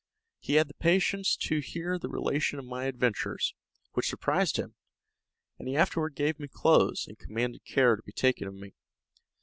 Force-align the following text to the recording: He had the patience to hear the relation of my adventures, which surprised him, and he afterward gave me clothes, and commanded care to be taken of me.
He 0.39 0.53
had 0.55 0.67
the 0.67 0.73
patience 0.73 1.35
to 1.35 1.59
hear 1.59 1.99
the 1.99 2.09
relation 2.09 2.57
of 2.57 2.65
my 2.65 2.85
adventures, 2.85 3.53
which 3.93 4.07
surprised 4.09 4.57
him, 4.57 4.73
and 5.59 5.67
he 5.67 5.77
afterward 5.77 6.15
gave 6.15 6.39
me 6.39 6.47
clothes, 6.47 7.05
and 7.07 7.19
commanded 7.19 7.65
care 7.65 7.95
to 7.95 8.01
be 8.01 8.11
taken 8.11 8.47
of 8.47 8.55
me. 8.55 8.73